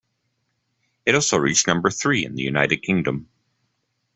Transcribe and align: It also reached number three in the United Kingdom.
It 1.05 1.13
also 1.13 1.37
reached 1.37 1.67
number 1.67 1.91
three 1.91 2.25
in 2.25 2.33
the 2.33 2.41
United 2.41 2.81
Kingdom. 2.81 3.29